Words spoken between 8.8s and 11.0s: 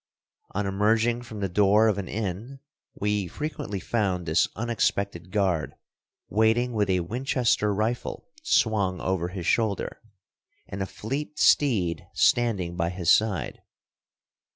over his shoulder, and a